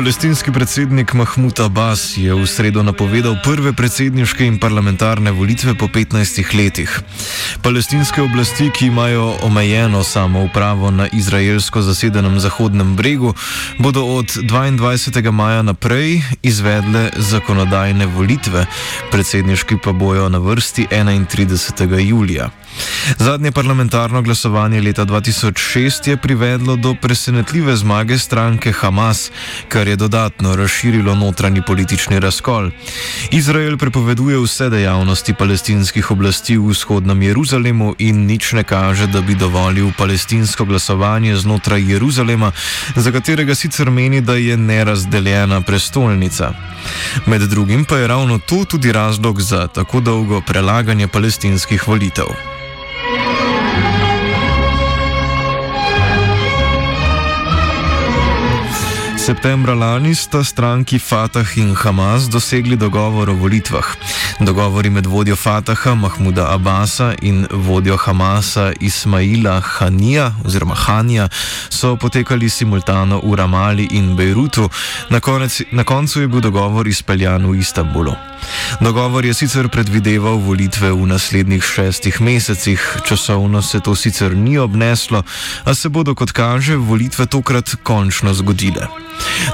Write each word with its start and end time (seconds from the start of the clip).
Palestinski 0.00 0.52
predsednik 0.52 1.12
Mahmud 1.12 1.60
Abbas 1.60 2.16
je 2.16 2.32
v 2.32 2.48
sredo 2.48 2.80
napovedal 2.80 3.36
prve 3.44 3.76
predsedniške 3.76 4.48
in 4.48 4.56
parlamentarne 4.56 5.28
volitve 5.28 5.76
po 5.76 5.92
15 5.92 6.40
letih. 6.56 6.88
Palestinske 7.60 8.24
oblasti, 8.24 8.72
ki 8.72 8.88
imajo 8.88 9.36
omejeno 9.44 10.00
samoupravo 10.00 10.88
na 10.88 11.04
izraelsko 11.12 11.84
zasedenem 11.84 12.40
Zahodnem 12.40 12.96
bregu, 12.96 13.36
bodo 13.76 14.16
od 14.16 14.32
22. 14.40 15.20
maja 15.30 15.60
naprej 15.62 16.24
izvedle 16.40 17.12
zakonodajne 17.20 18.08
volitve, 18.08 18.64
predsedniški 19.12 19.84
pa 19.84 19.92
bojo 19.92 20.32
na 20.32 20.40
vrsti 20.40 20.88
31. 20.88 22.08
julija. 22.08 22.48
Zadnje 23.18 23.52
parlamentarno 23.52 24.22
glasovanje 24.22 24.80
leta 24.80 25.04
2006 25.04 26.08
je 26.08 26.16
privedlo 26.16 26.76
do 26.76 26.94
presenetljive 27.02 27.76
zmage 27.76 28.18
stranke 28.18 28.72
Hamas, 28.72 29.30
kar 29.68 29.88
je 29.88 29.96
dodatno 29.96 30.56
razširilo 30.56 31.14
notranji 31.14 31.62
politični 31.66 32.20
razkol. 32.20 32.70
Izrael 33.30 33.76
prepoveduje 33.76 34.38
vse 34.38 34.68
dejavnosti 34.70 35.34
palestinskih 35.34 36.10
oblasti 36.10 36.56
v 36.56 36.70
vzhodnem 36.70 37.22
Jeruzalemu 37.22 37.94
in 37.98 38.26
nič 38.26 38.52
ne 38.52 38.64
kaže, 38.64 39.06
da 39.06 39.20
bi 39.20 39.34
dovolil 39.34 39.92
palestinsko 39.98 40.64
glasovanje 40.64 41.36
znotraj 41.36 41.92
Jeruzalema, 41.92 42.52
za 42.96 43.12
katerega 43.12 43.54
sicer 43.54 43.90
meni, 43.90 44.20
da 44.20 44.34
je 44.34 44.56
nerazdeljena 44.56 45.60
prestolnica. 45.60 46.52
Med 47.26 47.42
drugim 47.42 47.84
pa 47.84 47.96
je 47.96 48.06
ravno 48.06 48.38
to 48.38 48.64
tudi 48.64 48.92
razlog 48.92 49.40
za 49.40 49.66
tako 49.66 50.00
dolgo 50.00 50.40
prelaganje 50.40 51.08
palestinskih 51.08 51.88
volitev. 51.88 52.26
Septembra 59.30 59.74
lani 59.74 60.10
sta 60.14 60.42
stranki 60.42 60.98
Fatah 60.98 61.46
in 61.54 61.70
Hamas 61.70 62.26
dosegli 62.26 62.74
dogovor 62.74 63.28
o 63.28 63.34
volitvah. 63.38 63.94
Dogovori 64.40 64.90
med 64.90 65.06
vodjo 65.06 65.36
Fataha 65.36 65.94
Mahmuda 65.94 66.46
Abasa 66.54 67.14
in 67.22 67.46
vodjo 67.50 67.96
Hamasa 67.96 68.72
Ismaila 68.80 69.60
Hanija 69.60 70.34
oziroma 70.44 70.74
Hanja 70.74 71.28
so 71.68 71.96
potekali 71.96 72.48
simultano 72.48 73.20
v 73.24 73.36
Ramali 73.36 73.88
in 73.90 74.16
Bejrutu, 74.16 74.70
na, 75.08 75.20
konec, 75.20 75.60
na 75.72 75.84
koncu 75.84 76.20
je 76.20 76.28
bil 76.28 76.40
dogovor 76.40 76.88
izpeljan 76.88 77.46
v 77.50 77.58
Istanbulu. 77.58 78.14
Dogovor 78.80 79.24
je 79.24 79.34
sicer 79.34 79.68
predvideval 79.68 80.36
volitve 80.36 80.92
v 80.92 81.06
naslednjih 81.06 81.64
šestih 81.64 82.20
mesecih, 82.20 82.80
časovno 83.04 83.62
se 83.62 83.80
to 83.80 83.94
sicer 83.94 84.36
ni 84.36 84.58
obneslo, 84.58 85.22
a 85.64 85.74
se 85.74 85.88
bodo, 85.88 86.14
kot 86.14 86.32
kaže, 86.32 86.76
volitve 86.76 87.26
tokrat 87.26 87.76
končno 87.82 88.34
zgodile. 88.34 88.88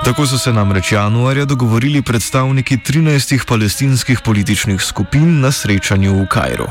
Tako 0.04 0.26
so 0.26 0.38
se 0.38 0.52
namreč 0.52 0.92
januarja 0.92 1.44
dogovorili 1.44 2.02
predstavniki 2.02 2.76
13 2.76 3.46
palestinskih 3.46 4.20
političnih 4.20 4.75
skupin 4.82 5.40
na 5.40 5.52
srečanju 5.52 6.22
v 6.22 6.26
Kajru. 6.26 6.68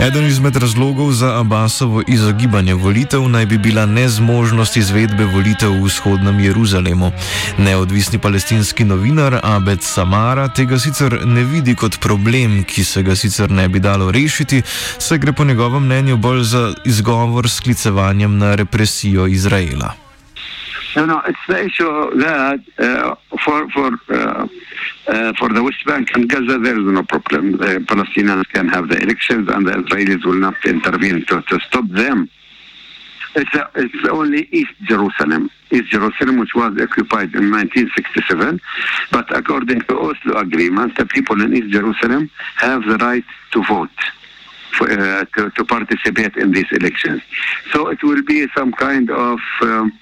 Eden 0.00 0.26
izmed 0.26 0.56
razlogov 0.56 1.12
za 1.12 1.40
Abbasovo 1.40 2.02
izogibanje 2.08 2.74
volitev 2.74 3.28
naj 3.28 3.46
bi 3.46 3.58
bila 3.58 3.86
nezmožnost 3.86 4.76
izvedbe 4.76 5.24
volitev 5.24 5.72
v 5.72 5.84
vzhodnem 5.84 6.40
Jeruzalemu. 6.40 7.12
Neodvisni 7.58 8.18
palestinski 8.18 8.84
novinar 8.84 9.40
Abed 9.42 9.82
Samara 9.82 10.48
tega 10.48 10.78
sicer 10.78 11.26
ne 11.26 11.44
vidi 11.44 11.74
kot 11.74 12.00
problem, 12.00 12.64
ki 12.64 12.84
se 12.84 13.02
ga 13.02 13.16
sicer 13.16 13.50
ne 13.50 13.68
bi 13.68 13.80
dalo 13.80 14.10
rešiti, 14.10 14.62
saj 14.98 15.18
gre 15.18 15.32
po 15.32 15.44
njegovem 15.44 15.84
mnenju 15.84 16.16
bolj 16.16 16.42
za 16.42 16.74
izgovor 16.84 17.50
s 17.50 17.60
klicevanjem 17.60 18.38
na 18.38 18.54
represijo 18.54 19.26
Izraela. 19.26 20.09
No, 20.96 21.04
no, 21.04 21.22
it's 21.26 21.38
the 21.46 21.64
issue 21.64 22.18
that 22.18 22.60
uh, 22.78 23.14
for 23.44 23.70
for 23.70 23.90
uh, 24.08 24.48
uh, 25.06 25.32
for 25.38 25.48
the 25.48 25.62
West 25.62 25.84
Bank 25.86 26.10
and 26.14 26.28
Gaza 26.28 26.58
there 26.58 26.78
is 26.78 26.84
no 26.84 27.04
problem. 27.04 27.52
The 27.52 27.78
Palestinians 27.86 28.48
can 28.48 28.68
have 28.68 28.88
the 28.88 28.96
elections, 28.96 29.48
and 29.48 29.66
the 29.66 29.72
Israelis 29.72 30.24
will 30.24 30.40
not 30.40 30.56
intervene 30.64 31.24
to, 31.26 31.42
to 31.42 31.60
stop 31.60 31.86
them. 31.88 32.28
It's 33.36 33.54
a, 33.54 33.70
it's 33.76 34.08
only 34.08 34.48
East 34.50 34.72
Jerusalem, 34.82 35.50
East 35.70 35.90
Jerusalem, 35.90 36.40
which 36.40 36.54
was 36.56 36.76
occupied 36.80 37.34
in 37.34 37.52
1967. 37.52 38.60
But 39.12 39.36
according 39.36 39.82
to 39.82 40.00
Oslo 40.00 40.38
Agreement, 40.40 40.96
the 40.98 41.06
people 41.06 41.40
in 41.40 41.54
East 41.56 41.70
Jerusalem 41.70 42.30
have 42.56 42.82
the 42.84 42.96
right 42.98 43.24
to 43.52 43.64
vote. 43.64 43.90
For, 44.78 44.88
uh, 44.88 45.24
to, 45.36 45.50
to 45.50 45.64
participate 45.64 46.36
in 46.36 46.52
these 46.52 46.70
elections. 46.70 47.22
So 47.72 47.88
it 47.88 48.00
will 48.04 48.22
be 48.22 48.46
some 48.56 48.72
kind 48.72 49.10
of 49.10 49.40
um, 49.62 49.92
uh, 49.92 49.98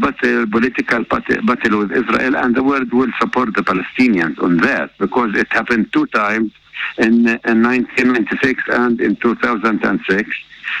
but 0.00 0.14
a 0.24 0.46
political 0.46 1.04
battle 1.04 1.78
with 1.78 1.92
Israel, 1.92 2.36
and 2.36 2.54
the 2.54 2.62
world 2.62 2.92
will 2.92 3.10
support 3.20 3.54
the 3.54 3.62
Palestinians 3.62 4.40
on 4.42 4.58
that 4.58 4.90
because 4.98 5.34
it 5.34 5.48
happened 5.50 5.92
two 5.92 6.06
times 6.08 6.52
in, 6.98 7.26
in 7.26 7.62
1996 7.62 8.62
and 8.68 9.00
in 9.00 9.16
2006. 9.16 10.30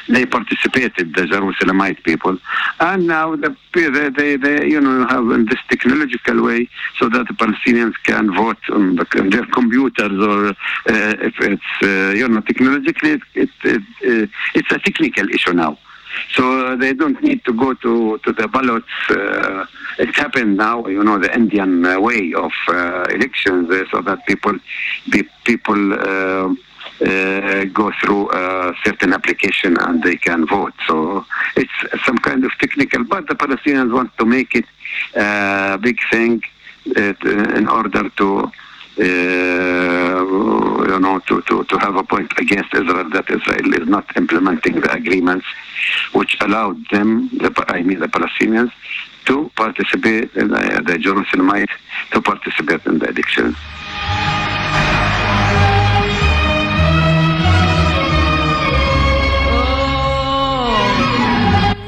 They 0.08 0.26
participated, 0.26 1.14
the 1.14 1.22
Jerusalemite 1.22 2.02
people, 2.04 2.38
and 2.80 3.06
now 3.06 3.36
the, 3.36 3.54
they, 3.72 4.36
they, 4.36 4.66
you 4.66 4.80
know 4.80 5.06
have 5.06 5.30
in 5.30 5.46
this 5.46 5.58
technological 5.68 6.42
way 6.42 6.68
so 6.98 7.08
that 7.10 7.28
the 7.28 7.34
Palestinians 7.34 7.94
can 8.02 8.34
vote 8.34 8.58
on, 8.70 8.96
the, 8.96 9.06
on 9.18 9.30
their 9.30 9.46
computers 9.46 10.12
or 10.20 10.48
uh, 10.48 10.54
if 10.86 11.34
it's 11.40 11.62
uh, 11.82 12.12
you 12.16 12.26
know 12.28 12.40
technologically 12.40 13.20
it, 13.34 13.50
it, 13.62 13.82
uh, 14.04 14.26
it's 14.54 14.72
a 14.72 14.78
technical 14.78 15.28
issue 15.28 15.52
now. 15.52 15.78
So 16.32 16.66
uh, 16.66 16.76
they 16.76 16.92
don't 16.92 17.22
need 17.22 17.44
to 17.44 17.52
go 17.52 17.74
to, 17.74 18.18
to 18.18 18.32
the 18.32 18.48
ballots. 18.48 18.86
Uh, 19.10 19.66
it's 19.98 20.16
happened 20.16 20.56
now, 20.56 20.86
you 20.86 21.02
know, 21.02 21.18
the 21.18 21.34
Indian 21.34 21.84
uh, 21.84 22.00
way 22.00 22.32
of 22.34 22.52
uh, 22.68 23.04
elections, 23.10 23.70
uh, 23.70 23.84
so 23.90 24.00
that 24.02 24.26
people 24.26 24.58
people 25.44 25.90
go 27.72 27.92
through 28.00 28.30
a 28.30 28.74
certain 28.84 29.12
application 29.12 29.76
and 29.80 30.02
they 30.02 30.16
can 30.16 30.46
vote. 30.46 30.74
So 30.86 31.24
it's 31.56 32.04
some 32.04 32.18
kind 32.18 32.44
of 32.44 32.52
technical, 32.60 33.04
but 33.04 33.26
the 33.28 33.34
Palestinians 33.34 33.92
want 33.92 34.16
to 34.18 34.24
make 34.24 34.54
it 34.54 34.64
a 35.16 35.78
big 35.80 35.98
thing 36.10 36.42
in 36.96 37.68
order 37.68 38.08
to 38.08 38.52
you 40.86 40.98
know, 40.98 41.18
to, 41.20 41.40
to, 41.42 41.64
to 41.64 41.78
have 41.78 41.96
a 41.96 42.02
point 42.02 42.32
against 42.38 42.72
Israel 42.74 43.08
that 43.10 43.30
Israel 43.30 43.74
is 43.74 43.88
not 43.88 44.16
implementing 44.16 44.80
the 44.80 44.92
agreements 44.92 45.46
which 46.12 46.36
allowed 46.40 46.78
them, 46.90 47.28
the, 47.28 47.64
I 47.68 47.82
mean 47.82 48.00
the 48.00 48.08
Palestinians, 48.08 48.72
to 49.26 49.50
participate, 49.56 50.34
in 50.34 50.48
the, 50.48 50.82
the 50.86 50.98
Jerusalemites, 50.98 51.72
to 52.12 52.20
participate 52.20 52.84
in 52.86 52.98
the 52.98 53.08
elections. 53.08 53.56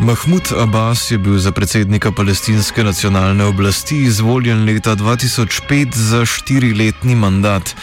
Mahmud 0.06 0.52
Abbas 0.62 1.10
je 1.10 1.18
bil 1.18 1.38
za 1.38 1.52
predsednika 1.52 2.12
palestinske 2.12 2.84
nacionalne 2.84 3.44
oblasti 3.44 4.02
izvoljen 4.02 4.64
leta 4.64 4.96
2005 4.96 5.94
za 5.94 6.26
štiriletni 6.26 7.14
mandat. 7.14 7.74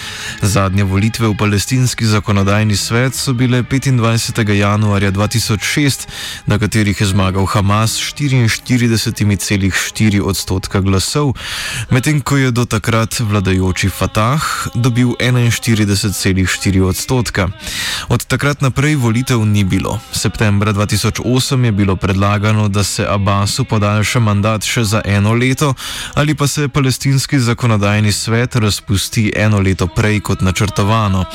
Zadnje 0.41 0.83
volitve 0.83 1.27
v 1.27 1.37
palestinski 1.37 2.05
zakonodajni 2.05 2.77
svet 2.77 3.15
so 3.15 3.33
bile 3.33 3.63
25. 3.63 4.51
januarja 4.51 5.11
2006, 5.11 6.07
na 6.45 6.59
katerih 6.59 7.01
je 7.01 7.07
zmagal 7.07 7.45
Hamas 7.45 7.91
s 7.91 8.13
44,4 8.15 10.21
odstotka 10.21 10.79
glasov, 10.79 11.33
medtem 11.89 12.21
ko 12.21 12.37
je 12.37 12.51
do 12.51 12.65
takrat 12.65 13.19
vladajoči 13.19 13.89
Fatah 13.89 14.67
dobil 14.75 15.07
41,4 15.19 16.81
odstotka. 16.81 17.49
Od 18.07 18.25
takrat 18.25 18.61
naprej 18.61 18.95
volitev 18.95 19.45
ni 19.45 19.63
bilo. 19.63 19.99
Septembra 20.11 20.73
2008 20.73 21.65
je 21.65 21.71
bilo 21.71 21.95
pred 21.95 22.12
predlagano, 22.13 22.67
da 22.67 22.83
se 22.83 23.05
Abbasu 23.09 23.65
podaljša 23.65 24.19
mandat 24.19 24.63
še 24.63 24.83
za 24.83 25.01
eno 25.05 25.33
leto, 25.33 25.73
ali 26.13 26.35
pa 26.35 26.47
se 26.47 26.67
palestinski 26.67 27.39
zakonodajni 27.39 28.11
svet 28.11 28.55
razpusti 28.55 29.31
eno 29.35 29.59
leto 29.59 29.87
prej 29.87 30.19
kot 30.19 30.41
načrtovano. 30.41 31.25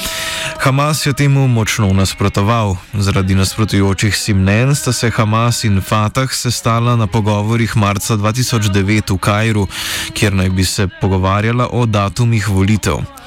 Hamas 0.62 1.06
je 1.06 1.12
temu 1.12 1.48
močno 1.48 1.90
nasprotoval. 1.92 2.76
Zaradi 2.94 3.34
nasprotujočih 3.34 4.16
si 4.16 4.34
mnen 4.34 4.74
sta 4.74 4.92
se 4.92 5.10
Hamas 5.10 5.64
in 5.64 5.80
Fatah 5.80 6.30
sestala 6.32 6.96
na 6.96 7.06
pogovorih 7.06 7.76
marca 7.76 8.14
2009 8.14 9.14
v 9.14 9.18
Kajru, 9.18 9.66
kjer 10.14 10.34
naj 10.34 10.50
bi 10.50 10.64
se 10.64 10.88
pogovarjala 11.00 11.68
o 11.72 11.86
datumih 11.86 12.48
volitev. 12.48 13.17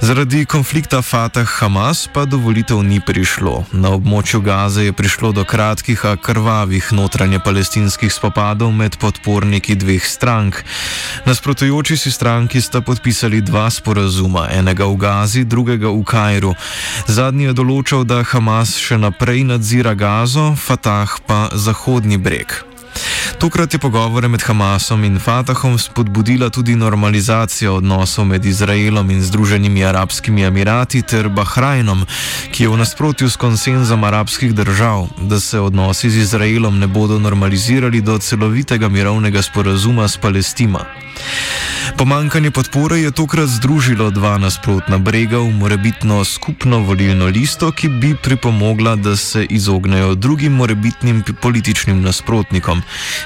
Zaradi 0.00 0.44
konflikta 0.44 1.02
Fatah-Hamas 1.02 2.08
pa 2.12 2.24
do 2.24 2.38
volitev 2.38 2.82
ni 2.84 3.00
prišlo. 3.00 3.64
Na 3.72 3.90
območju 3.96 4.40
Gaze 4.44 4.84
je 4.84 4.92
prišlo 4.92 5.32
do 5.32 5.44
kratkih, 5.48 6.04
a 6.04 6.16
krvavih 6.16 6.92
notranje 6.92 7.40
palestinskih 7.40 8.12
spopadov 8.12 8.72
med 8.72 9.00
podporniki 9.00 9.74
dveh 9.74 10.04
strank. 10.04 10.62
Nasprotujoči 11.26 11.96
si 11.96 12.12
stranki 12.12 12.60
sta 12.60 12.80
podpisali 12.80 13.40
dva 13.40 13.70
sporazuma, 13.72 14.48
enega 14.52 14.86
v 14.86 14.96
Gazi, 15.00 15.44
drugega 15.44 15.88
v 15.88 16.04
Kajru. 16.04 16.52
Zadnji 17.08 17.50
je 17.50 17.58
določal, 17.58 18.04
da 18.04 18.22
Hamas 18.22 18.76
še 18.76 19.00
naprej 19.00 19.48
nadzira 19.48 19.96
Gazo, 19.96 20.52
Fatah 20.54 21.16
pa 21.26 21.48
Zahodni 21.56 22.20
breg. 22.20 22.67
Tokrat 23.38 23.72
je 23.72 23.78
pogovore 23.78 24.28
med 24.28 24.42
Hamasom 24.42 25.04
in 25.04 25.18
Fatahom 25.18 25.78
spodbudila 25.78 26.50
tudi 26.50 26.74
normalizacija 26.76 27.72
odnosov 27.72 28.24
med 28.24 28.44
Izraelom 28.44 29.10
in 29.10 29.22
Združenimi 29.22 29.84
arabskimi 29.84 30.42
emirati 30.42 31.02
ter 31.02 31.28
Bahrajnom, 31.28 32.02
ki 32.50 32.62
je 32.62 32.68
v 32.68 32.76
nasprotju 32.76 33.30
s 33.30 33.36
konsenzom 33.36 34.04
arabskih 34.04 34.54
držav, 34.54 35.06
da 35.20 35.40
se 35.40 35.60
odnosi 35.60 36.10
z 36.10 36.16
Izraelom 36.16 36.78
ne 36.78 36.86
bodo 36.86 37.18
normalizirali 37.18 38.00
do 38.00 38.18
celovitega 38.18 38.88
mirovnega 38.88 39.42
sporazuma 39.42 40.08
s 40.08 40.16
Palestino. 40.16 40.82
Pomankanje 41.98 42.50
podpore 42.50 42.98
je 42.98 43.10
tokrat 43.10 43.48
združilo 43.48 44.10
dva 44.10 44.38
nasprotna 44.38 44.98
brega 44.98 45.38
v 45.38 45.50
morebitno 45.50 46.24
skupno 46.24 46.78
volilno 46.78 47.26
listo, 47.26 47.72
ki 47.72 47.88
bi 47.88 48.14
pripomogla, 48.22 48.96
da 48.96 49.16
se 49.16 49.46
izognejo 49.50 50.14
drugim 50.14 50.52
morebitnim 50.52 51.24
političnim 51.42 52.02
nasprotnikom, 52.02 52.82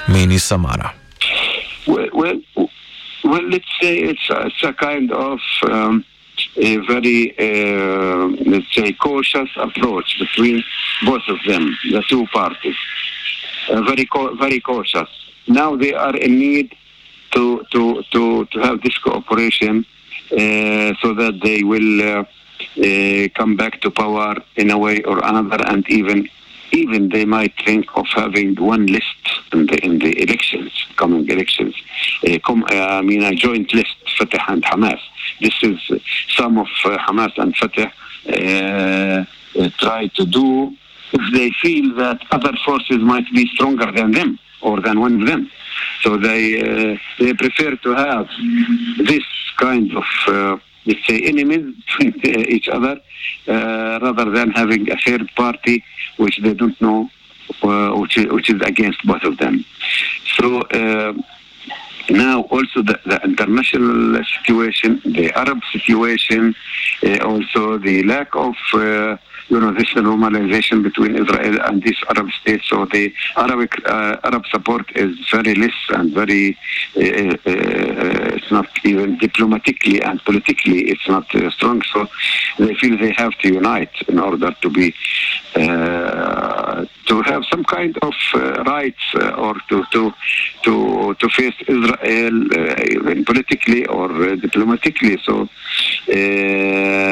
meni 0.07 0.37
Samara. 0.39 0.93
Well, 1.87 2.09
well, 2.13 2.39
well, 3.23 3.49
let's 3.49 3.65
say 3.81 3.97
it's 3.97 4.29
a, 4.29 4.47
it's 4.47 4.63
a 4.63 4.73
kind 4.73 5.11
of 5.11 5.39
um, 5.69 6.05
a 6.57 6.77
very, 6.77 7.33
uh, 7.37 8.27
let's 8.45 8.73
say, 8.73 8.93
cautious 8.93 9.49
approach 9.55 10.19
between 10.19 10.63
both 11.05 11.23
of 11.27 11.37
them, 11.47 11.75
the 11.91 12.03
two 12.07 12.25
parties. 12.27 12.75
Uh, 13.69 13.81
very, 13.81 14.07
very 14.37 14.59
cautious. 14.59 15.09
Now 15.47 15.75
they 15.75 15.93
are 15.93 16.15
in 16.15 16.37
need 16.39 16.75
to 17.31 17.63
to 17.71 18.03
to 18.11 18.45
to 18.45 18.59
have 18.59 18.81
this 18.81 18.97
cooperation 18.97 19.85
uh, 20.31 20.93
so 21.01 21.13
that 21.13 21.39
they 21.43 21.63
will 21.63 22.01
uh, 22.01 22.23
uh, 22.23 23.27
come 23.35 23.55
back 23.55 23.81
to 23.81 23.91
power 23.91 24.35
in 24.55 24.69
a 24.69 24.77
way 24.77 25.01
or 25.03 25.19
another, 25.23 25.63
and 25.67 25.89
even 25.89 26.29
even 26.71 27.09
they 27.09 27.25
might 27.25 27.53
think 27.65 27.85
of 27.95 28.05
having 28.15 28.55
one 28.55 28.85
list 28.87 29.42
in 29.53 29.65
the 29.67 29.77
in 29.85 29.99
the 29.99 30.21
elections, 30.21 30.71
coming 30.97 31.27
elections. 31.29 31.75
Uh, 32.27 32.37
uh, 32.47 32.63
I 32.73 33.01
mean, 33.01 33.23
a 33.23 33.33
joint 33.33 33.73
list, 33.73 33.95
Fatah 34.17 34.43
and 34.49 34.63
Hamas. 34.63 34.99
This 35.41 35.55
is 35.61 35.79
some 36.29 36.57
of 36.57 36.67
uh, 36.85 36.97
Hamas 36.97 37.33
and 37.37 37.55
Fatah 37.55 37.91
try 39.77 40.07
to 40.07 40.25
do 40.25 40.75
if 41.13 41.33
they 41.33 41.51
feel 41.61 41.95
that 41.95 42.19
other 42.31 42.53
forces 42.65 42.99
might 42.99 43.29
be 43.33 43.45
stronger 43.47 43.91
than 43.91 44.11
them 44.11 44.39
or 44.61 44.81
than 44.81 44.99
one 44.99 45.21
of 45.21 45.27
them. 45.27 45.49
So 46.01 46.17
they 46.17 46.59
uh, 46.61 46.97
they 47.19 47.33
prefer 47.33 47.75
to 47.75 47.89
have 47.95 48.27
this 48.97 49.23
kind 49.57 49.95
of 49.95 50.03
uh, 50.27 50.57
let's 50.85 51.05
say 51.07 51.21
enemies 51.21 51.75
each 52.55 52.67
other 52.67 52.99
uh, 53.47 53.99
rather 54.01 54.29
than 54.31 54.51
having 54.51 54.89
a 54.91 54.97
third 54.97 55.29
party 55.35 55.83
which 56.17 56.39
they 56.43 56.53
don't 56.53 56.79
know 56.81 56.99
uh, 57.03 57.22
which 57.99 58.17
is, 58.17 58.27
which 58.31 58.49
is 58.49 58.61
against 58.61 59.05
both 59.05 59.23
of 59.23 59.37
them. 59.37 59.65
So. 60.37 60.61
Uh, 60.61 61.13
now 62.09 62.41
also 62.43 62.81
the, 62.81 62.99
the, 63.05 63.21
international 63.23 64.21
situation, 64.25 65.01
the 65.05 65.31
Arab 65.31 65.61
situation, 65.71 66.53
uh, 66.53 66.92
also 67.21 67.77
the 67.77 68.03
lack 68.03 68.35
of 68.35 68.55
you 69.49 69.59
know, 69.59 69.71
this 69.71 69.89
normalization 69.93 70.83
between 70.83 71.15
Israel 71.15 71.59
and 71.63 71.83
these 71.83 71.97
Arab 72.09 72.29
states. 72.41 72.67
So 72.69 72.85
the 72.85 73.13
Arabic 73.35 73.73
uh, 73.85 74.17
Arab 74.23 74.45
support 74.47 74.89
is 74.95 75.15
very 75.31 75.55
less 75.55 75.75
and 75.89 76.13
very, 76.13 76.57
uh, 76.95 76.99
uh, 77.01 78.35
it's 78.35 78.51
not 78.51 78.67
even 78.83 79.17
diplomatically 79.17 80.01
and 80.01 80.23
politically, 80.23 80.89
it's 80.89 81.07
not 81.07 81.33
uh, 81.35 81.49
strong. 81.51 81.81
So 81.93 82.07
they 82.59 82.73
feel 82.75 82.97
they 82.97 83.13
have 83.13 83.37
to 83.39 83.53
unite 83.53 83.93
in 84.07 84.19
order 84.19 84.51
to 84.61 84.69
be, 84.69 84.93
uh, 85.55 86.85
to 87.05 87.21
have 87.23 87.43
some 87.51 87.63
kind 87.65 87.97
of 88.01 88.13
uh, 88.33 88.63
rights 88.63 89.03
or 89.37 89.55
to, 89.69 89.83
to, 89.91 90.13
to, 90.63 91.13
to 91.15 91.29
face 91.29 91.55
Israel 91.67 92.35
even 92.91 93.25
politically 93.25 93.85
or 93.87 94.35
diplomatically. 94.35 95.19
So 95.25 95.49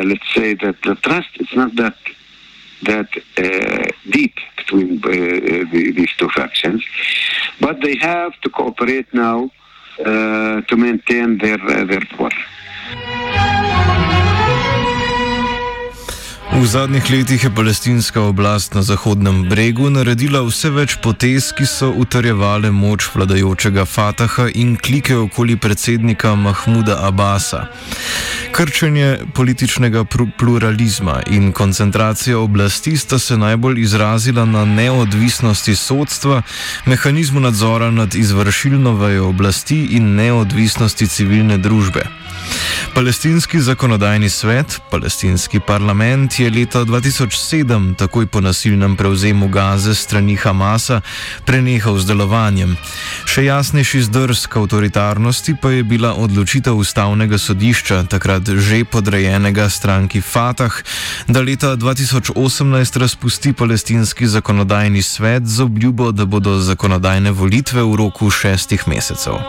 let's 0.03 0.33
say 0.33 0.53
that 0.55 0.77
the 0.83 0.95
trust 0.95 1.29
is 1.39 1.51
not 1.55 1.75
that 1.75 1.97
that 2.83 3.09
uh, 3.37 3.87
deep 4.09 4.35
between 4.57 4.97
uh, 5.03 5.07
the, 5.71 5.91
these 5.95 6.13
two 6.17 6.29
factions, 6.29 6.83
but 7.59 7.79
they 7.81 7.95
have 7.95 8.33
to 8.41 8.49
cooperate 8.49 9.13
now 9.13 9.51
uh, 9.99 10.61
to 10.61 10.75
maintain 10.77 11.37
their 11.37 11.59
their 11.85 12.05
power. 12.17 13.70
V 16.51 16.67
zadnjih 16.67 17.11
letih 17.11 17.43
je 17.43 17.49
palestinska 17.55 18.21
oblast 18.21 18.73
na 18.73 18.81
Zahodnem 18.81 19.49
bregu 19.49 19.89
naredila 19.89 20.41
vse 20.43 20.69
več 20.75 20.97
potez, 20.99 21.47
ki 21.55 21.63
so 21.63 21.87
utrjevale 21.95 22.71
moč 22.75 23.07
vladajočega 23.13 23.85
Fataha 23.87 24.49
in 24.59 24.75
klike 24.75 25.15
okoli 25.15 25.55
predsednika 25.55 26.35
Mahmuda 26.35 26.97
Abasa. 27.07 27.69
Krčenje 28.51 29.31
političnega 29.33 30.03
pluralizma 30.37 31.21
in 31.31 31.51
koncentracija 31.55 32.39
oblasti 32.39 32.97
sta 32.97 33.19
se 33.19 33.37
najbolj 33.37 33.79
izrazila 33.81 34.45
na 34.45 34.65
neodvisnosti 34.65 35.75
sodstva, 35.75 36.41
mehanizmu 36.85 37.39
nadzora 37.39 37.91
nad 37.91 38.15
izvršilno 38.15 38.93
vejo 38.99 39.29
oblasti 39.29 39.85
in 39.95 40.15
neodvisnosti 40.15 41.07
civilne 41.07 41.57
družbe. 41.57 42.03
Palestinski 42.95 43.59
zakonodajni 43.59 44.29
svet, 44.29 44.81
palestinski 44.91 45.59
parlament 45.59 46.39
je 46.39 46.49
leta 46.49 46.79
2007, 46.85 47.95
takoj 47.95 48.25
po 48.25 48.41
nasilnem 48.41 48.95
prevzemu 48.95 49.47
Gaze 49.47 49.95
strani 49.95 50.35
Hamasa, 50.35 51.01
prenehal 51.45 51.97
z 51.97 52.05
delovanjem. 52.05 52.75
Še 53.25 53.45
jasnejši 53.47 54.01
zdrsk 54.09 54.57
avtoritarnosti 54.59 55.55
pa 55.61 55.71
je 55.71 55.87
bila 55.87 56.11
odločitev 56.19 56.75
ustavnega 56.75 57.39
sodišča, 57.39 58.03
takrat 58.11 58.43
že 58.59 58.83
podrejenega 58.83 59.69
stranki 59.69 60.21
Fatah, 60.21 60.83
da 61.31 61.39
leta 61.41 61.75
2018 61.79 62.99
razpusti 62.99 63.53
palestinski 63.53 64.27
zakonodajni 64.27 65.01
svet 65.01 65.47
z 65.47 65.63
obljubo, 65.63 66.11
da 66.11 66.25
bodo 66.25 66.59
zakonodajne 66.59 67.31
volitve 67.31 67.83
v 67.83 67.95
roku 67.95 68.27
šestih 68.29 68.83
mesecev. 68.87 69.39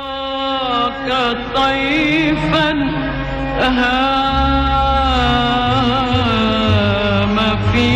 أهام 6.52 7.36
في 7.72 7.88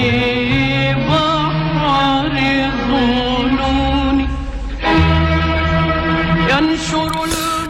بحر 0.95 2.33
الظنون 2.67 4.17
ينشر 6.51 7.13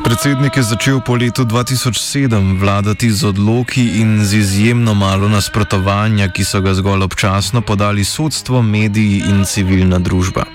Predsednik 0.06 0.54
je 0.56 0.62
začel 0.62 1.00
po 1.02 1.18
letu 1.18 1.42
2007 1.42 2.62
vladati 2.62 3.10
z 3.10 3.26
odloki 3.26 3.98
in 3.98 4.22
z 4.22 4.38
izjemno 4.38 4.94
malo 4.94 5.26
nasprotovanja, 5.28 6.30
ki 6.30 6.46
so 6.46 6.60
ga 6.62 6.74
zgolj 6.78 7.02
občasno 7.02 7.58
podali 7.60 8.04
sodstvo, 8.06 8.62
mediji 8.62 9.26
in 9.26 9.42
civilna 9.42 9.98
družba. 9.98 10.46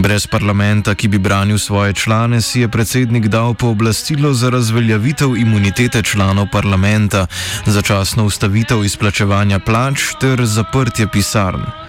Brez 0.00 0.24
parlamenta, 0.24 0.94
ki 0.96 1.08
bi 1.12 1.20
branil 1.20 1.60
svoje 1.60 1.92
člane, 1.92 2.40
si 2.40 2.64
je 2.64 2.68
predsednik 2.68 3.28
dal 3.28 3.52
pooblastilo 3.54 4.32
za 4.32 4.48
razveljavitev 4.48 5.36
imunitete 5.36 6.02
članov 6.02 6.48
parlamenta, 6.48 7.26
začasno 7.66 8.24
ustavitev 8.24 8.84
izplačevanja 8.84 9.58
plač 9.58 10.16
ter 10.16 10.40
zaprtje 10.48 11.12
pisarn. 11.12 11.81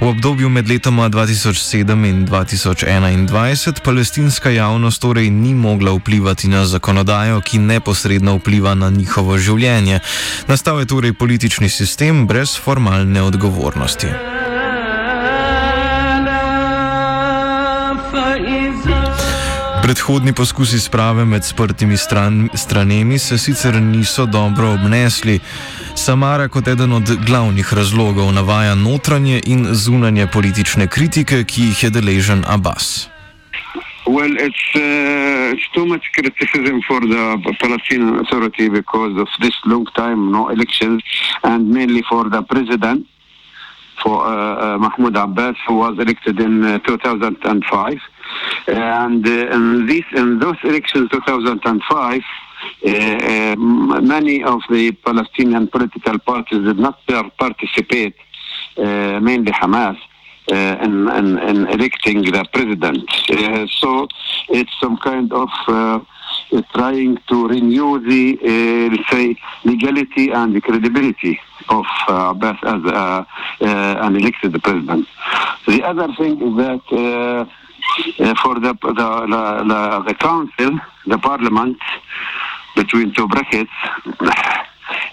V 0.00 0.08
obdobju 0.08 0.48
med 0.48 0.68
letoma 0.68 1.08
2007 1.08 2.08
in 2.08 2.24
2021 2.28 3.80
palestinska 3.84 4.50
javnost 4.50 5.02
torej 5.02 5.30
ni 5.30 5.54
mogla 5.54 5.92
vplivati 5.92 6.48
na 6.48 6.64
zakonodajo, 6.66 7.40
ki 7.40 7.58
neposredno 7.58 8.38
vpliva 8.40 8.74
na 8.74 8.90
njihovo 8.90 9.38
življenje. 9.38 10.00
Nastal 10.48 10.80
je 10.80 10.86
torej 10.86 11.12
politični 11.12 11.68
sistem 11.68 12.26
brez 12.26 12.56
formalne 12.56 13.22
odgovornosti. 13.22 14.39
Predhodni 19.90 20.32
poskusi 20.32 20.78
sprave 20.78 21.24
med 21.24 21.44
sprtimi 21.44 21.96
stran, 21.96 22.48
stranemi 22.54 23.18
se 23.18 23.38
sicer 23.38 23.74
niso 23.82 24.26
dobro 24.26 24.68
obnesli. 24.70 25.40
Samara 25.94 26.48
kot 26.48 26.68
eden 26.68 26.92
od 26.92 27.10
glavnih 27.26 27.74
razlogov 27.74 28.32
navaja 28.32 28.74
notranje 28.74 29.40
in 29.46 29.66
zunanje 29.74 30.26
politične 30.26 30.86
kritike, 30.86 31.42
ki 31.44 31.62
jih 31.62 31.82
je 31.82 31.90
deležen 31.90 32.44
Abbas. 32.46 33.08
Well, 34.06 34.30
it's, 34.46 34.64
uh... 34.78 35.58
it's 35.58 35.68
too 35.74 35.86
much 35.86 36.06
criticism 36.14 36.78
for 36.86 37.00
the 37.00 37.24
Palestinian 37.58 38.14
Authority 38.22 38.68
because 38.68 39.18
of 39.18 39.28
this 39.42 39.56
long 39.66 39.86
time 39.96 40.30
no 40.30 40.50
elections, 40.50 41.02
and 41.42 41.68
mainly 41.68 42.02
for 42.10 42.30
the 42.30 42.42
president, 42.42 43.06
for 44.02 44.22
uh, 44.22 44.30
uh, 44.30 44.78
Mahmoud 44.78 45.16
Abbas, 45.16 45.56
who 45.66 45.74
was 45.74 45.98
elected 45.98 46.38
in 46.38 46.64
uh, 46.64 46.78
2005, 46.78 47.98
and 48.66 49.26
uh, 49.26 49.30
in 49.30 49.88
in 50.12 50.38
those 50.38 50.56
elections 50.64 51.10
2005. 51.10 52.22
Uh, 52.86 52.90
uh, 52.90 53.56
many 53.56 54.44
of 54.44 54.60
the 54.70 54.92
Palestinian 54.92 55.66
political 55.68 56.18
parties 56.18 56.62
did 56.64 56.78
not 56.78 56.98
participate, 57.38 58.14
mainly 58.76 59.52
Hamas, 59.52 59.96
uh, 60.50 60.76
in, 60.82 61.08
in, 61.08 61.38
in, 61.38 61.66
electing 61.68 62.22
the 62.22 62.44
president. 62.52 63.08
Uh, 63.30 63.66
so 63.68 64.08
it's 64.48 64.72
some 64.80 64.96
kind 64.96 65.32
of 65.32 65.48
uh, 65.68 66.00
trying 66.74 67.16
to 67.28 67.46
renew 67.46 68.00
the, 68.00 68.98
say, 69.10 69.36
legality 69.64 70.30
and 70.30 70.56
the 70.56 70.60
credibility 70.60 71.38
of 71.68 71.84
Abbas 72.08 72.56
as 72.62 73.26
an 73.60 74.16
elected 74.16 74.60
president. 74.62 75.06
The 75.68 75.82
other 75.84 76.08
thing 76.14 76.42
is 76.42 76.56
that 76.56 77.46
for 78.42 78.54
the, 78.60 78.76
the, 78.82 78.92
the, 78.92 80.04
the 80.08 80.14
council, 80.14 80.78
the 81.06 81.18
parliament, 81.18 81.78
between 82.76 83.12
two 83.14 83.28
brackets. 83.28 83.70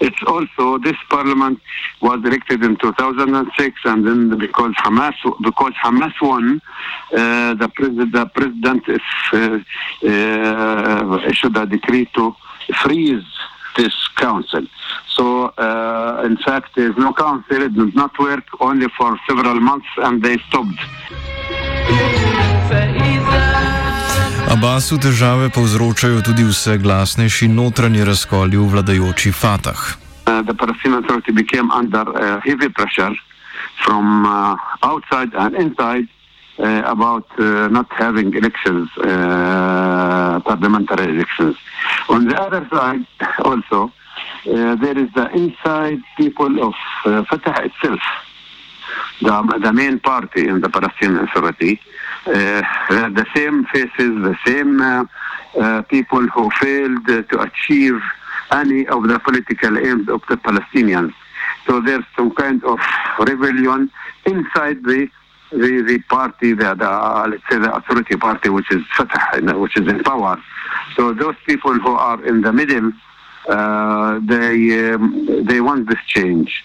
It's 0.00 0.22
also 0.26 0.78
this 0.78 0.96
parliament 1.08 1.60
was 2.02 2.20
elected 2.24 2.64
in 2.64 2.76
2006, 2.76 3.80
and 3.84 4.06
then 4.06 4.38
because 4.38 4.72
Hamas 4.74 5.14
because 5.42 5.72
Hamas 5.84 6.12
won, 6.20 6.60
uh, 7.12 7.54
the, 7.54 7.68
pres- 7.68 7.96
the 7.96 8.26
president 8.34 8.82
is, 8.88 9.00
uh, 9.32 9.58
uh, 10.04 11.20
issued 11.28 11.56
a 11.56 11.66
decree 11.66 12.06
to 12.14 12.34
freeze 12.82 13.24
this 13.76 13.94
council. 14.16 14.66
So, 15.08 15.46
uh, 15.46 16.22
in 16.24 16.36
fact, 16.38 16.74
there's 16.76 16.96
no 16.96 17.12
council. 17.12 17.62
It 17.62 17.74
did 17.74 17.94
not 17.94 18.18
work 18.18 18.44
only 18.60 18.88
for 18.96 19.18
several 19.28 19.60
months, 19.60 19.86
and 19.98 20.22
they 20.22 20.38
stopped. 20.48 20.80
Abbasu 24.48 24.96
težave 24.96 25.52
povzročajo 25.52 26.22
tudi 26.24 26.40
vse 26.40 26.78
glasnejši 26.80 27.48
notranji 27.52 28.00
razkoli 28.04 28.56
v 28.56 28.64
vladajoči 28.72 29.28
Fatah. 29.32 29.76
Uh, 30.24 30.40
the 30.48 30.56
Palestinian 30.56 31.04
Authority 31.04 31.32
became 31.36 31.68
under 31.68 32.08
uh, 32.08 32.40
heavy 32.40 32.72
pressure 32.72 33.12
from 33.84 34.24
uh, 34.24 34.56
outside 34.80 35.36
and 35.36 35.52
inside 35.52 36.08
uh, 36.08 36.80
about 36.88 37.28
uh, 37.36 37.68
not 37.68 37.92
having 37.92 38.32
elections, 38.32 38.88
uh, 39.04 40.40
parliamentary 40.40 41.12
elections. 41.12 41.52
On 42.08 42.24
the 42.24 42.36
other 42.40 42.64
side, 42.72 43.04
also, 43.44 43.92
uh, 44.48 44.80
there 44.80 44.96
is 44.96 45.12
the 45.12 45.28
inside 45.36 46.00
people 46.16 46.64
of 46.64 46.74
uh, 47.04 47.20
Fatah 47.28 47.68
itself, 47.68 48.00
the, 49.20 49.60
the 49.60 49.72
main 49.74 50.00
party 50.00 50.48
in 50.48 50.62
the 50.62 50.70
Palestinian 50.72 51.28
Authority. 51.28 51.76
Uh, 51.76 51.98
the 52.32 53.26
same 53.34 53.64
faces, 53.66 53.90
the 53.96 54.36
same 54.46 54.80
uh, 54.80 55.04
uh, 55.58 55.82
people 55.82 56.26
who 56.28 56.50
failed 56.60 57.06
to 57.06 57.40
achieve 57.40 58.00
any 58.52 58.86
of 58.86 59.08
the 59.08 59.18
political 59.18 59.78
aims 59.78 60.08
of 60.08 60.22
the 60.28 60.36
Palestinians. 60.36 61.12
So 61.66 61.80
there's 61.80 62.04
some 62.16 62.30
kind 62.34 62.62
of 62.64 62.78
rebellion 63.18 63.90
inside 64.26 64.82
the 64.84 65.08
the, 65.50 65.82
the 65.86 65.98
party, 66.10 66.52
the, 66.52 66.74
let's 67.30 67.42
say 67.50 67.58
the 67.58 67.74
authority 67.74 68.16
party, 68.16 68.50
which 68.50 68.70
is 68.70 68.82
Fatah, 68.94 69.58
which 69.58 69.78
is 69.78 69.88
in 69.88 70.02
power. 70.04 70.36
So 70.94 71.14
those 71.14 71.36
people 71.46 71.72
who 71.72 71.92
are 71.92 72.22
in 72.26 72.42
the 72.42 72.52
middle, 72.52 72.92
uh, 73.48 74.20
they 74.24 74.90
um, 74.90 75.46
they 75.46 75.62
want 75.62 75.88
this 75.88 75.98
change, 76.06 76.64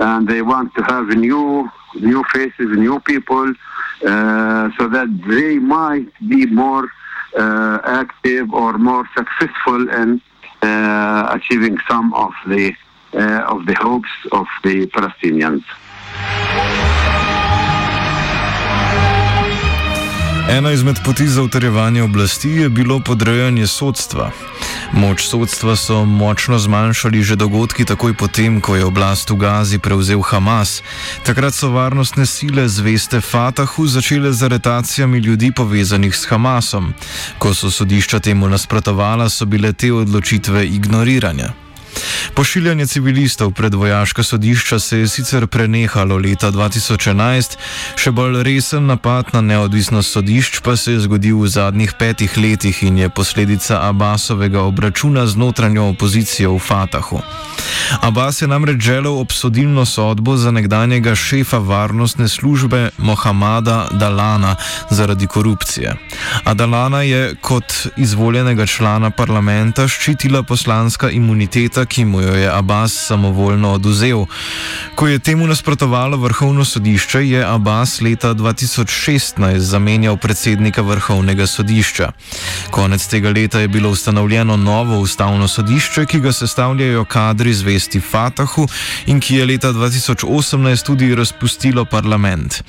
and 0.00 0.26
they 0.28 0.42
want 0.42 0.74
to 0.74 0.82
have 0.82 1.06
new 1.08 1.70
new 1.94 2.24
faces, 2.32 2.76
new 2.76 2.98
people, 3.00 3.48
uh, 3.50 3.54
so 4.00 4.88
that 4.88 5.08
they 5.28 5.58
might 5.58 6.08
be 6.28 6.46
more 6.46 6.88
uh, 7.36 7.78
active 7.84 8.52
or 8.52 8.78
more 8.78 9.08
successful 9.16 9.88
in 9.90 10.20
uh, 10.62 11.28
achieving 11.32 11.76
some 11.88 12.14
of 12.14 12.32
the 12.46 12.74
uh, 13.14 13.44
of 13.46 13.66
the 13.66 13.74
hopes 13.74 14.10
of 14.32 14.46
the 14.62 14.86
Palestinians. 14.86 15.64
Ena 20.48 20.72
izmed 20.72 20.96
poti 21.04 21.28
za 21.28 21.42
utrjevanje 21.42 22.02
oblasti 22.02 22.48
je 22.50 22.68
bilo 22.68 23.00
podrejanje 23.00 23.66
sodstva. 23.66 24.30
Moč 24.92 25.26
sodstva 25.26 25.76
so 25.76 26.04
močno 26.04 26.58
zmanjšali 26.58 27.22
že 27.22 27.36
dogodki 27.36 27.84
takoj 27.84 28.14
potem, 28.14 28.60
ko 28.60 28.76
je 28.76 28.84
oblast 28.84 29.30
v 29.30 29.36
Gazi 29.36 29.78
prevzel 29.78 30.20
Hamas. 30.22 30.82
Takrat 31.24 31.54
so 31.54 31.70
varnostne 31.70 32.26
sile 32.26 32.68
zveste 32.68 33.20
Fatahu 33.20 33.86
začele 33.86 34.32
z 34.32 34.42
aretacijami 34.42 35.18
ljudi 35.18 35.52
povezanih 35.52 36.16
s 36.16 36.24
Hamasom. 36.24 36.94
Ko 37.38 37.54
so 37.54 37.70
sodišča 37.70 38.20
temu 38.20 38.48
nasprotovala, 38.48 39.28
so 39.28 39.46
bile 39.46 39.72
te 39.72 39.92
odločitve 39.92 40.66
ignoriranja. 40.66 41.63
Pošiljanje 42.34 42.86
civilistov 42.86 43.52
pred 43.52 43.74
vojaška 43.74 44.22
sodišča 44.22 44.78
se 44.78 44.98
je 44.98 45.08
sicer 45.08 45.46
prenehalo 45.46 46.16
leta 46.18 46.50
2011, 46.50 47.56
še 47.96 48.10
bolj 48.10 48.42
resen 48.42 48.86
napad 48.86 49.30
na 49.32 49.40
neodvisnost 49.40 50.12
sodišč 50.12 50.60
pa 50.64 50.76
se 50.76 50.92
je 50.92 51.04
zgodil 51.06 51.38
v 51.38 51.48
zadnjih 51.48 51.92
petih 51.98 52.38
letih 52.38 52.82
in 52.82 52.98
je 52.98 53.08
posledica 53.08 53.80
Abbasovega 53.88 54.62
obračuna 54.62 55.26
z 55.26 55.36
notranjo 55.36 55.88
opozicijo 55.94 56.56
v 56.56 56.58
Fatahu. 56.58 57.20
Abbas 58.00 58.42
je 58.42 58.48
namreč 58.48 58.80
želel 58.82 59.18
obsodilno 59.18 59.84
sodbo 59.84 60.36
za 60.36 60.50
nekdanjega 60.50 61.14
šefa 61.14 61.58
varnostne 61.58 62.28
službe 62.28 62.90
Mohamada 62.98 63.88
Dalana 63.92 64.56
zaradi 64.90 65.26
korupcije. 65.26 65.96
A 66.44 66.54
Dalana 66.54 67.02
je 67.02 67.34
kot 67.40 67.64
izvoljenega 67.96 68.66
člana 68.66 69.10
parlamenta 69.10 69.88
ščitila 69.88 70.42
poslanska 70.42 71.10
imuniteta, 71.10 71.83
ki 71.86 72.04
mu 72.04 72.20
jo 72.20 72.34
je 72.34 72.50
Abbas 72.50 73.06
samovoljno 73.06 73.72
oduzel. 73.72 74.24
Ko 74.94 75.08
je 75.08 75.18
temu 75.18 75.46
nasprotovalo 75.46 76.16
vrhovno 76.16 76.64
sodišče, 76.64 77.28
je 77.28 77.44
Abbas 77.44 78.00
leta 78.00 78.34
2016 78.34 79.58
zamenjal 79.58 80.16
predsednika 80.16 80.82
vrhovnega 80.82 81.46
sodišča. 81.46 82.12
Konec 82.70 83.06
tega 83.06 83.30
leta 83.30 83.60
je 83.60 83.68
bilo 83.68 83.90
ustanovljeno 83.90 84.56
novo 84.56 84.98
ustavno 84.98 85.48
sodišče, 85.48 86.06
ki 86.06 86.20
ga 86.20 86.32
sestavljajo 86.32 87.04
kadri 87.04 87.54
zvesti 87.54 88.00
Fatahu 88.00 88.66
in 89.06 89.20
ki 89.20 89.36
je 89.36 89.46
leta 89.46 89.72
2018 89.72 90.86
tudi 90.86 91.14
razpustilo 91.14 91.84
parlament. 91.84 92.62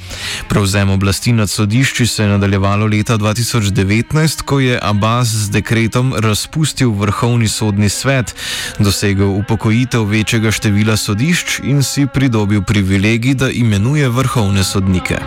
Prevzem 0.50 0.89
oblasti 0.89 1.31
nad 1.31 1.50
sodišči 1.50 2.07
se 2.07 2.24
je 2.24 2.29
nadaljevalo 2.29 2.86
leta 2.86 3.17
2019, 3.17 4.41
ko 4.41 4.60
je 4.60 4.79
Abbas 4.81 5.27
z 5.27 5.50
dekretom 5.50 6.13
razpustil 6.17 6.91
vrhovni 6.91 7.48
sodni 7.48 7.89
svet, 7.89 8.36
dosegel 8.79 9.05
upokojitev 9.14 10.04
večjega 10.04 10.52
števila 10.52 10.98
sodišč 10.98 11.60
in 11.64 11.84
si 11.84 12.08
pridobil 12.08 12.62
privilegij, 12.62 13.34
da 13.34 13.50
imenuje 13.50 14.10
vrhovne 14.10 14.64
sodnike. 14.64 15.18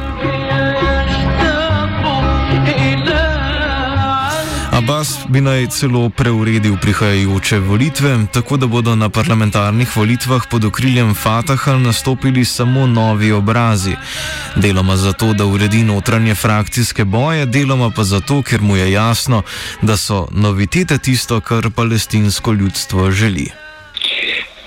Abbas 4.79 5.19
bi 5.29 5.41
naj 5.41 5.67
celo 5.67 6.09
preuredil 6.11 6.77
prihajajoče 6.81 7.59
volitve, 7.59 8.27
tako 8.33 8.57
da 8.57 8.67
bodo 8.67 8.97
na 8.97 9.09
parlamentarnih 9.09 9.97
volitvah 9.97 10.43
pod 10.51 10.65
okriljem 10.65 11.15
Fataha 11.15 11.79
nastopili 11.79 12.45
samo 12.45 12.87
novi 12.87 13.33
obrazi. 13.33 13.97
Deloma 14.57 14.97
zato, 14.97 15.33
da 15.33 15.47
uredi 15.47 15.85
notranje 15.85 16.35
frakcijske 16.35 17.05
boje, 17.05 17.47
deloma 17.47 17.91
pa 17.91 18.05
zato, 18.05 18.43
ker 18.43 18.61
mu 18.61 18.77
je 18.77 18.93
jasno, 18.93 19.43
da 19.83 19.97
so 19.97 20.29
novitete 20.31 20.99
tisto, 20.99 21.41
kar 21.41 21.71
palestinsko 21.71 22.53
ljudstvo 22.53 23.11
želi. 23.11 23.68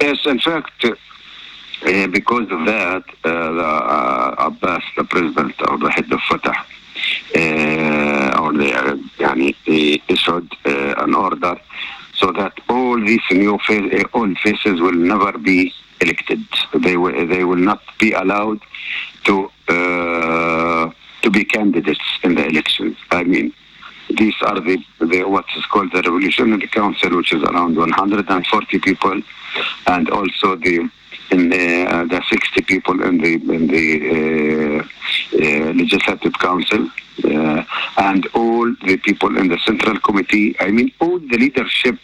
Yes, 0.02 0.18
in 0.26 0.40
fact, 0.40 0.84
uh, 0.84 2.08
because 2.08 2.48
of 2.52 2.66
that, 2.66 3.04
uh, 3.24 3.52
the, 3.60 3.64
uh, 3.64 4.36
Abbas, 4.40 4.84
the 4.98 5.04
president 5.04 5.54
or 5.70 5.78
the 5.78 5.92
head 5.92 6.12
of 6.12 6.20
Fatah, 6.22 6.58
uh, 7.36 8.42
or 8.42 8.52
the, 8.54 9.00
yani, 9.20 9.56
he 9.66 10.02
issued 10.08 10.52
uh, 10.66 10.96
an 10.98 11.14
order 11.14 11.56
so 12.16 12.32
that 12.32 12.54
all 12.70 13.00
these 13.00 13.22
new 13.32 13.60
fa- 13.66 14.06
old 14.14 14.38
faces 14.40 14.82
will 14.82 14.94
never 14.94 15.38
be 15.38 15.72
elected. 16.02 16.44
They 16.74 16.98
will, 16.98 17.28
they 17.28 17.44
will 17.44 17.56
not 17.72 17.82
be 18.00 18.14
allowed 18.14 18.60
to 19.26 19.50
to 21.22 21.30
be 21.30 21.46
candidates 21.46 22.02
in 22.24 22.34
the 22.36 22.46
elections. 22.48 22.98
I 23.12 23.24
mean, 23.24 23.54
these 24.18 24.36
are 24.42 24.60
the, 24.60 24.78
the 25.00 25.24
what 25.24 25.46
is 25.58 25.66
called 25.66 25.92
the 25.92 26.02
Revolutionary 26.02 26.68
Council, 26.68 27.18
which 27.18 27.34
is 27.34 27.44
around 27.44 27.76
140 27.76 28.80
people, 28.80 29.22
and 29.88 30.10
also 30.10 30.56
the 30.56 30.90
in 31.32 31.48
the, 31.50 31.86
uh, 31.86 32.04
the 32.06 32.22
60 32.30 32.62
people 32.64 33.02
in 33.04 33.18
the 33.20 33.34
in 33.34 33.68
the 33.68 33.88
uh, 34.10 34.84
uh, 34.84 35.74
legislative 35.74 36.34
council, 36.40 36.90
uh, 37.24 37.64
and 37.98 38.28
all 38.34 38.66
the 38.86 38.92
the 38.92 38.98
people 38.98 39.38
in 39.38 39.48
the 39.48 39.58
Central 39.66 39.98
Committee. 40.02 40.56
I 40.60 40.70
mean, 40.70 40.92
all 41.00 41.18
the 41.18 41.38
leadership 41.38 41.98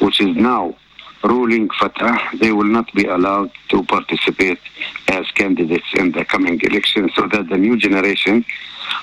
which 0.00 0.20
is 0.20 0.36
now 0.36 0.76
ruling 1.24 1.68
Fatah, 1.80 2.16
they 2.38 2.52
will 2.52 2.72
not 2.78 2.92
be 2.94 3.04
allowed 3.16 3.50
to 3.70 3.82
participate 3.84 4.60
as 5.08 5.28
candidates 5.32 5.90
in 5.94 6.12
the 6.12 6.24
coming 6.24 6.60
election 6.62 7.10
so 7.16 7.26
that 7.32 7.48
the 7.48 7.56
new 7.56 7.76
generation 7.76 8.44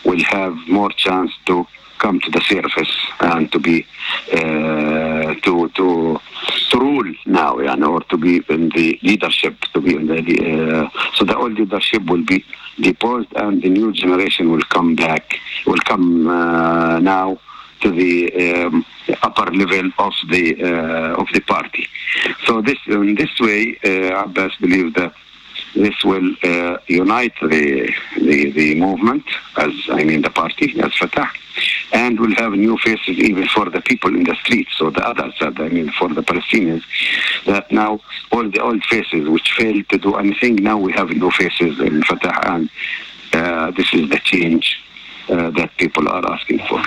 will 0.05 0.23
have 0.23 0.55
more 0.67 0.91
chance 0.91 1.31
to 1.47 1.67
come 2.03 2.19
to 2.25 2.29
the 2.35 2.41
surface 2.53 2.93
and 3.29 3.43
to 3.53 3.59
be 3.67 3.77
uh, 4.33 5.29
to 5.45 5.53
to 5.77 6.19
to 6.69 6.75
rule 6.85 7.13
now, 7.25 7.51
you 7.59 7.75
know, 7.81 7.93
or 7.97 8.03
to 8.11 8.17
be 8.17 8.33
in 8.55 8.63
the 8.77 8.87
leadership, 9.09 9.55
to 9.73 9.79
be 9.85 9.91
in 9.99 10.05
the 10.07 10.19
uh, 10.51 10.89
so 11.15 11.21
the 11.29 11.37
old 11.41 11.53
leadership 11.61 12.01
will 12.11 12.25
be 12.33 12.39
deposed 12.89 13.31
and 13.43 13.61
the 13.63 13.69
new 13.69 13.89
generation 14.03 14.51
will 14.51 14.67
come 14.75 14.95
back, 14.95 15.23
will 15.67 15.83
come 15.91 16.27
uh, 16.27 16.99
now 16.99 17.27
to 17.81 17.87
the 18.01 18.13
um, 18.45 18.85
upper 19.27 19.47
level 19.61 19.87
of 20.05 20.13
the 20.33 20.43
uh, 20.69 21.21
of 21.21 21.27
the 21.35 21.41
party. 21.53 21.85
So 22.45 22.61
this 22.61 22.79
in 22.87 23.15
this 23.21 23.33
way, 23.39 23.61
uh, 23.83 24.23
Abbas 24.23 24.53
believes 24.59 24.93
that 24.95 25.13
this 25.75 25.97
will 26.03 26.29
uh, 26.43 26.77
unite 26.87 27.33
the, 27.41 27.65
the 28.17 28.51
the 28.51 28.75
movement, 28.75 29.25
as 29.57 29.73
I 29.89 30.03
mean 30.03 30.21
the 30.21 30.29
party, 30.29 30.67
as 30.85 30.93
Fatah, 30.99 31.29
and 31.91 32.19
we'll 32.19 32.35
have 32.35 32.53
new 32.53 32.77
faces 32.77 33.17
even 33.17 33.47
for 33.47 33.69
the 33.69 33.81
people 33.81 34.15
in 34.15 34.23
the 34.23 34.35
streets. 34.35 34.71
So 34.77 34.89
the 34.89 35.05
others, 35.05 35.33
that 35.39 35.59
I 35.59 35.69
mean 35.69 35.91
for 35.91 36.09
the 36.09 36.21
Palestinians, 36.21 36.83
that 37.45 37.71
now 37.71 37.99
all 38.31 38.49
the 38.49 38.59
old 38.59 38.83
faces 38.85 39.27
which 39.27 39.51
failed 39.57 39.87
to 39.89 39.97
do 39.97 40.15
anything, 40.15 40.55
now 40.55 40.77
we 40.77 40.91
have 40.93 41.09
new 41.09 41.31
faces 41.31 41.79
in 41.79 42.03
Fatah, 42.03 42.53
and 42.53 42.69
uh, 43.33 43.71
this 43.71 43.93
is 43.93 44.09
the 44.09 44.19
change 44.23 44.77
uh, 45.29 45.49
that 45.51 45.71
people 45.77 46.07
are 46.09 46.23
asking 46.31 46.59
for. 46.67 46.81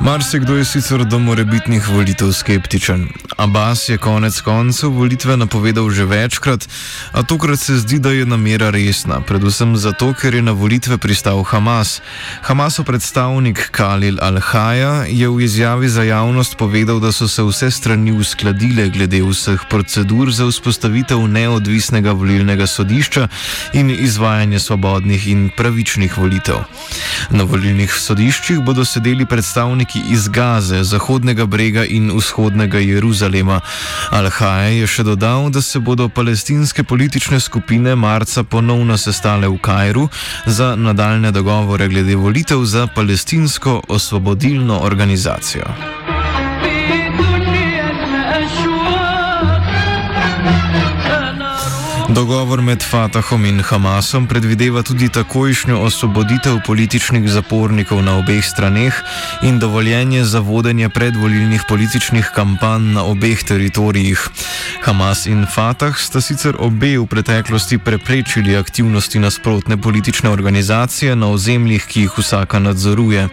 Marsikdo 0.00 0.56
je 0.56 0.64
sicer 0.64 1.04
do 1.04 1.18
morebitnih 1.18 1.88
volitev 1.88 2.32
skeptičen. 2.32 3.08
Abbas 3.36 3.88
je 3.88 3.98
konec 3.98 4.40
koncev 4.40 4.90
volitve 4.90 5.36
napovedal 5.36 5.90
že 5.90 6.04
večkrat, 6.04 6.68
a 7.12 7.22
tokrat 7.22 7.60
se 7.60 7.76
zdi, 7.78 7.98
da 7.98 8.10
je 8.10 8.26
namera 8.26 8.70
resna, 8.70 9.20
predvsem 9.20 9.76
zato, 9.76 10.12
ker 10.14 10.34
je 10.34 10.42
na 10.42 10.52
volitve 10.52 10.98
pristal 10.98 11.42
Hamas. 11.42 12.00
Hamasov 12.42 12.84
predstavnik 12.84 13.70
Khalil 13.70 14.18
Al-Haja 14.22 15.06
je 15.10 15.28
v 15.28 15.42
izjavi 15.42 15.88
za 15.88 16.02
javnost 16.02 16.56
povedal, 16.58 17.00
da 17.00 17.12
so 17.12 17.28
se 17.28 17.42
vse 17.42 17.70
strani 17.70 18.12
uskladile 18.12 18.88
glede 18.88 19.22
vseh 19.22 19.66
procedur 19.70 20.30
za 20.30 20.46
vzpostavitev 20.46 21.26
neodvisnega 21.26 22.12
volilnega 22.12 22.66
sodišča 22.66 23.28
in 23.72 23.90
izvajanje 23.90 24.58
svobodnih 24.58 25.28
in 25.28 25.50
pravičnih 25.56 26.18
volitev. 26.18 26.62
Na 27.30 27.42
volilnih 27.44 27.92
sodiščih 27.94 28.62
bodo 28.62 28.84
sedeli 28.84 29.26
predstavniki 29.26 29.87
vojaški 29.88 30.12
iz 30.12 30.28
Gaze, 30.28 30.84
Zahodnega 30.84 31.46
brega 31.46 31.84
in 31.84 32.10
Vzhodnega 32.16 32.78
Jeruzalema. 32.78 33.60
Al-Haj 34.10 34.80
je 34.80 34.86
še 34.86 35.02
dodal, 35.02 35.50
da 35.50 35.62
se 35.62 35.78
bodo 35.78 36.08
palestinske 36.08 36.84
politične 36.84 37.40
skupine 37.40 37.96
marca 37.96 38.42
ponovno 38.42 38.96
sestale 38.96 39.48
v 39.48 39.58
Kajru 39.58 40.08
za 40.46 40.76
nadaljne 40.76 41.32
dogovore 41.32 41.88
glede 41.88 42.16
volitev 42.16 42.64
za 42.64 42.86
palestinsko 42.86 43.82
osvobodilno 43.88 44.80
organizacijo. 44.82 45.98
Dogovor 52.08 52.62
med 52.64 52.82
Fatahom 52.82 53.44
in 53.44 53.60
Hamasom 53.60 54.26
predvideva 54.26 54.80
tudi 54.82 55.08
takojšnjo 55.12 55.76
osvoboditev 55.76 56.56
političnih 56.66 57.28
zapornikov 57.28 58.00
na 58.02 58.16
obeh 58.16 58.40
straneh 58.44 58.96
in 59.42 59.58
dovoljenje 59.58 60.24
za 60.24 60.40
vodenje 60.40 60.88
predvolilnih 60.88 61.62
političnih 61.68 62.30
kampanj 62.34 62.92
na 62.96 63.04
obeh 63.04 63.44
teritorijih. 63.44 64.28
Hamas 64.84 65.26
in 65.26 65.46
Fatah 65.54 65.98
sta 66.00 66.20
sicer 66.20 66.56
obe 66.58 66.96
v 66.98 67.06
preteklosti 67.06 67.78
preprečili 67.78 68.56
aktivnosti 68.56 69.18
nasprotne 69.18 69.76
politične 69.76 70.30
organizacije 70.30 71.16
na 71.16 71.28
ozemljih, 71.28 71.84
ki 71.84 72.00
jih 72.00 72.18
vsaka 72.18 72.58
nadzoruje. 72.58 73.28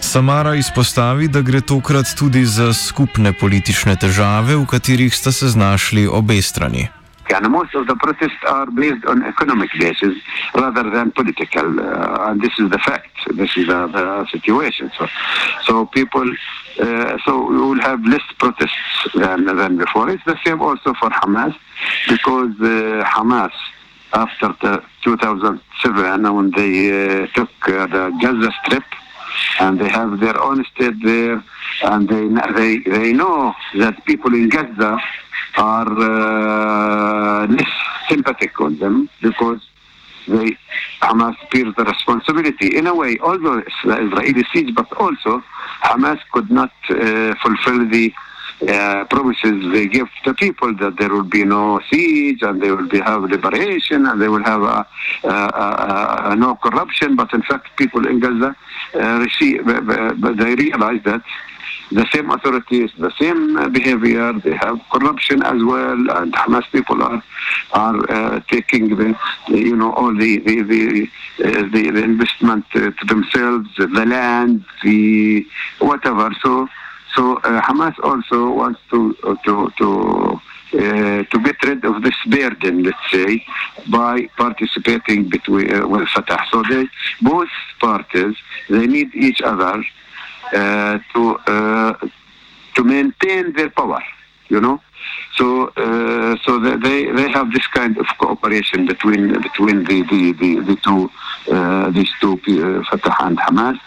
Samara 0.00 0.54
izpostavi, 0.54 1.28
da 1.28 1.40
gre 1.40 1.60
tokrat 1.60 2.06
tudi 2.18 2.46
za 2.46 2.72
skupne 2.74 3.32
politične 3.32 3.96
težave, 3.96 4.56
v 4.56 4.66
katerih 4.66 5.14
sta 5.14 5.32
se 5.32 5.48
znašli 5.48 6.08
obe 6.10 6.42
strani. 6.42 6.99
And 7.32 7.48
most 7.50 7.74
of 7.74 7.86
the 7.86 7.94
protests 7.94 8.42
are 8.46 8.66
based 8.70 9.04
on 9.06 9.24
economic 9.24 9.70
basis 9.78 10.16
rather 10.54 10.88
than 10.90 11.12
political, 11.12 11.80
uh, 11.80 12.30
and 12.30 12.40
this 12.40 12.52
is 12.58 12.70
the 12.70 12.78
fact. 12.78 13.08
This 13.34 13.56
is 13.56 13.66
the, 13.66 13.86
the 13.86 14.26
situation. 14.30 14.90
So, 14.98 15.06
so 15.64 15.86
people, 15.86 16.28
uh, 16.80 17.18
so 17.24 17.46
we 17.48 17.56
will 17.56 17.80
have 17.80 18.04
less 18.04 18.22
protests 18.38 19.08
than, 19.14 19.44
than 19.44 19.78
before. 19.78 20.10
It's 20.10 20.24
the 20.24 20.38
same 20.44 20.60
also 20.60 20.94
for 20.94 21.10
Hamas, 21.10 21.54
because 22.08 22.52
uh, 22.60 23.04
Hamas, 23.04 23.52
after 24.12 24.48
the 24.60 24.82
2007, 25.04 26.34
when 26.34 26.50
they 26.50 27.22
uh, 27.22 27.26
took 27.34 27.50
uh, 27.68 27.86
the 27.86 28.18
Gaza 28.20 28.52
Strip, 28.64 28.84
and 29.60 29.78
they 29.78 29.88
have 29.88 30.20
their 30.20 30.40
own 30.42 30.64
state 30.74 30.94
there, 31.02 31.42
and 31.84 32.08
they 32.08 32.28
they 32.54 32.78
they 32.78 33.12
know 33.12 33.54
that 33.78 34.04
people 34.04 34.34
in 34.34 34.48
Gaza 34.48 34.98
are 35.56 37.42
uh, 37.42 37.46
less 37.46 37.70
sympathetic 38.08 38.60
on 38.60 38.78
them 38.78 39.08
because 39.22 39.60
they 40.28 40.56
Hamas 41.00 41.36
bears 41.50 41.74
the 41.76 41.84
responsibility 41.84 42.76
in 42.76 42.86
a 42.86 42.94
way. 42.94 43.18
Although 43.22 43.62
the 43.84 44.06
Israeli 44.06 44.44
siege, 44.52 44.74
but 44.74 44.92
also 44.94 45.42
Hamas 45.82 46.20
could 46.32 46.50
not 46.50 46.72
uh, 46.90 47.34
fulfill 47.42 47.88
the 47.88 48.12
uh, 48.68 49.04
promises 49.06 49.72
they 49.72 49.86
give 49.86 50.06
to 50.22 50.34
people 50.34 50.74
that 50.76 50.98
there 50.98 51.08
will 51.08 51.22
be 51.22 51.44
no 51.44 51.80
siege 51.90 52.42
and 52.42 52.60
they 52.60 52.70
will 52.70 52.88
be 52.88 53.00
have 53.00 53.22
liberation 53.22 54.04
and 54.06 54.20
they 54.20 54.28
will 54.28 54.44
have 54.44 54.62
a, 54.62 54.86
a, 55.24 56.30
a, 56.32 56.36
no 56.36 56.56
corruption. 56.56 57.16
But 57.16 57.32
in 57.32 57.42
fact, 57.42 57.68
people 57.78 58.06
in 58.06 58.20
Gaza 58.20 58.54
uh, 58.94 58.98
receive, 59.18 59.64
they 59.64 60.54
realize 60.56 61.00
that 61.04 61.22
the 61.92 62.06
same 62.12 62.30
authorities, 62.30 62.90
the 62.98 63.10
same 63.18 63.72
behavior. 63.72 64.32
They 64.32 64.54
have 64.56 64.80
corruption 64.92 65.42
as 65.42 65.62
well, 65.62 65.98
and 66.18 66.32
Hamas 66.32 66.64
people 66.70 67.02
are 67.02 67.22
are 67.72 68.10
uh, 68.10 68.40
taking 68.48 68.96
the, 68.96 69.16
you 69.48 69.76
know 69.76 69.92
all 69.94 70.14
the 70.14 70.38
the 70.38 70.62
the, 70.62 71.08
uh, 71.44 71.62
the, 71.72 71.90
the, 71.90 72.02
investment 72.02 72.64
uh, 72.74 72.90
to 72.90 73.04
themselves, 73.06 73.68
the 73.76 74.04
land, 74.06 74.64
the 74.82 75.46
whatever. 75.80 76.30
So 76.42 76.68
so 77.14 77.36
uh, 77.38 77.60
Hamas 77.60 77.94
also 78.02 78.50
wants 78.50 78.80
to 78.90 79.14
to 79.44 79.70
to. 79.78 80.40
Uh, 80.72 81.24
to 81.32 81.42
get 81.42 81.60
rid 81.64 81.84
of 81.84 82.00
this 82.04 82.14
burden, 82.28 82.84
let's 82.84 83.10
say, 83.10 83.44
by 83.90 84.24
participating 84.36 85.28
between 85.28 85.74
uh, 85.74 85.84
with 85.88 86.06
Fatah. 86.10 86.44
So 86.52 86.62
they, 86.70 86.86
both 87.22 87.48
parties 87.80 88.36
they 88.68 88.86
need 88.86 89.12
each 89.12 89.40
other 89.42 89.74
uh, 89.74 89.82
to 90.50 91.38
uh, 91.46 91.94
to 92.74 92.84
maintain 92.84 93.52
their 93.52 93.70
power. 93.70 94.02
You 94.48 94.60
know, 94.60 94.80
so 95.36 95.68
uh, 95.76 96.36
so 96.44 96.58
they 96.58 97.10
they 97.12 97.28
have 97.30 97.52
this 97.52 97.66
kind 97.68 97.96
of 97.98 98.06
cooperation 98.18 98.86
between 98.86 99.40
between 99.40 99.84
the 99.84 100.02
the 100.10 100.32
the, 100.32 100.60
the 100.60 100.76
two 100.84 101.10
these 101.92 102.10
two 102.20 102.36
Fatah 102.90 103.16
and 103.20 103.38
Hamas. 103.38 103.78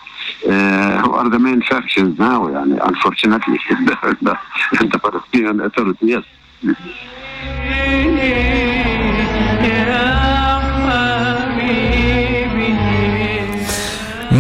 Uh, 0.46 1.02
who 1.02 1.12
are 1.14 1.30
the 1.30 1.40
main 1.40 1.62
factions 1.62 2.18
now, 2.18 2.46
unfortunately, 2.46 3.60
in 3.70 3.86
the, 3.86 3.96
the, 4.22 4.38
the 4.88 5.00
Palestinian 5.00 5.60
Authority, 5.60 6.08
yes. 6.08 6.24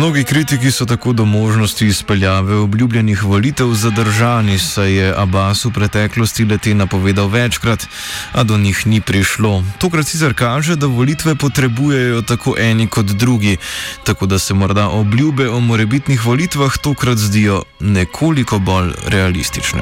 Mnogi 0.04 0.24
kritiki 0.24 0.72
so 0.72 0.86
tako 0.86 1.13
do 1.13 1.26
možnosti 1.26 1.88
izpeljave 1.88 2.56
obljubljenih 2.56 3.24
volitev 3.24 3.74
zadržani, 3.74 4.60
saj 4.60 4.92
je 4.92 5.13
Abbas 5.18 5.66
v 5.66 5.72
preteklosti 5.72 6.46
leti 6.46 6.74
napovedal 6.74 7.28
večkrat, 7.28 7.88
a 8.34 8.44
do 8.44 8.58
njih 8.58 8.88
ni 8.88 9.02
prišlo. 9.02 9.63
Tokrat 9.78 10.08
sicer 10.08 10.34
kaže, 10.34 10.76
da 10.76 10.88
volitve 10.88 11.36
potrebujejo 11.36 12.22
tako 12.22 12.56
eni 12.60 12.88
kot 12.88 13.06
drugi, 13.06 13.58
tako 14.04 14.26
da 14.26 14.39
se 14.39 14.54
morda 14.54 14.89
obljube 14.89 15.50
o 15.50 15.60
morebitnih 15.60 16.26
volitvah 16.26 16.78
tokrat 16.78 17.18
zdijo 17.18 17.63
nekoliko 17.80 18.60
bolj 18.60 18.92
realistične. 19.08 19.82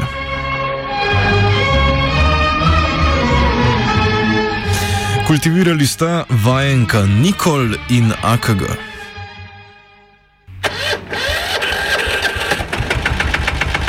Kultivirali 5.27 5.87
sta 5.87 6.23
vajenka 6.29 7.05
Nikol 7.05 7.73
in 7.89 8.13
AKG. 8.21 8.90